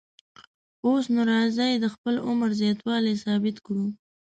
[0.85, 3.85] اوس نو راځئ د خپل عمر زیاتوالی ثابت کړو.